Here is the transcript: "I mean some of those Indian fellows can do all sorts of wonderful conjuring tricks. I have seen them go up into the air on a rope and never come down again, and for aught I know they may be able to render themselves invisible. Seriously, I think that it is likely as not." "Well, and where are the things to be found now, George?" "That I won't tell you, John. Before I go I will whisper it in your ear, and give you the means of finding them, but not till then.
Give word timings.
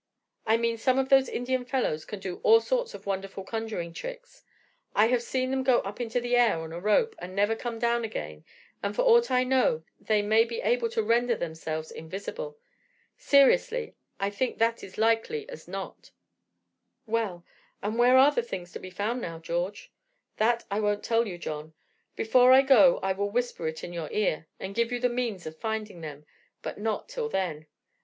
"I 0.47 0.57
mean 0.57 0.79
some 0.79 0.97
of 0.97 1.09
those 1.09 1.29
Indian 1.29 1.63
fellows 1.63 2.05
can 2.05 2.19
do 2.19 2.39
all 2.41 2.59
sorts 2.59 2.95
of 2.95 3.05
wonderful 3.05 3.43
conjuring 3.43 3.93
tricks. 3.93 4.41
I 4.95 5.05
have 5.09 5.21
seen 5.21 5.51
them 5.51 5.61
go 5.61 5.77
up 5.81 6.01
into 6.01 6.19
the 6.19 6.35
air 6.35 6.57
on 6.57 6.71
a 6.73 6.79
rope 6.79 7.13
and 7.19 7.35
never 7.35 7.55
come 7.55 7.77
down 7.77 8.03
again, 8.03 8.43
and 8.81 8.95
for 8.95 9.03
aught 9.03 9.29
I 9.29 9.43
know 9.43 9.83
they 9.99 10.23
may 10.23 10.43
be 10.43 10.59
able 10.61 10.89
to 10.89 11.03
render 11.03 11.35
themselves 11.35 11.91
invisible. 11.91 12.57
Seriously, 13.15 13.93
I 14.19 14.31
think 14.31 14.57
that 14.57 14.81
it 14.83 14.87
is 14.87 14.97
likely 14.97 15.47
as 15.49 15.67
not." 15.67 16.09
"Well, 17.05 17.45
and 17.83 17.95
where 17.99 18.17
are 18.17 18.31
the 18.31 18.41
things 18.41 18.71
to 18.71 18.79
be 18.79 18.89
found 18.89 19.21
now, 19.21 19.37
George?" 19.37 19.91
"That 20.37 20.65
I 20.71 20.79
won't 20.79 21.03
tell 21.03 21.27
you, 21.27 21.37
John. 21.37 21.75
Before 22.15 22.51
I 22.53 22.63
go 22.63 22.97
I 23.03 23.11
will 23.13 23.29
whisper 23.29 23.67
it 23.67 23.83
in 23.83 23.93
your 23.93 24.09
ear, 24.11 24.47
and 24.59 24.73
give 24.73 24.91
you 24.91 24.99
the 24.99 25.09
means 25.09 25.45
of 25.45 25.59
finding 25.59 26.01
them, 26.01 26.25
but 26.63 26.79
not 26.79 27.07
till 27.07 27.29
then. 27.29 27.67